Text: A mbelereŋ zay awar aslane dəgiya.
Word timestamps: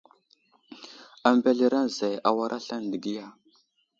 A 1.27 1.29
mbelereŋ 1.35 1.85
zay 1.97 2.15
awar 2.27 2.51
aslane 2.57 2.87
dəgiya. 2.93 3.27